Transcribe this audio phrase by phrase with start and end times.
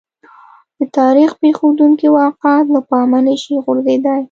[0.77, 4.19] د تاریخ پېښېدونکي واقعات له پامه نه شي غورځېدای.